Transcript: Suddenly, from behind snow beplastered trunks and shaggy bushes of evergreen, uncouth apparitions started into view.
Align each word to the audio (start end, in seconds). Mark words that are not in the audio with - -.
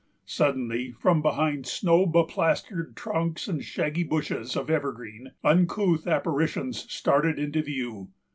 Suddenly, 0.25 0.93
from 0.99 1.21
behind 1.21 1.67
snow 1.67 2.07
beplastered 2.07 2.95
trunks 2.95 3.47
and 3.47 3.63
shaggy 3.63 4.03
bushes 4.03 4.55
of 4.55 4.67
evergreen, 4.67 5.33
uncouth 5.43 6.07
apparitions 6.07 6.91
started 6.91 7.37
into 7.37 7.61
view. 7.61 8.07